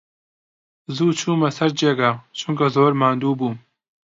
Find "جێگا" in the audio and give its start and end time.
1.79-2.11